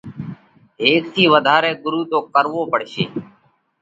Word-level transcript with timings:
ھيڪ 0.81 1.03
ٿِي 1.13 1.23
وڌارئہ 1.33 1.79
ڳرُو 1.83 2.01
تو 2.11 2.17
ڪروو 2.33 2.61
پڙشي۔ 2.71 3.03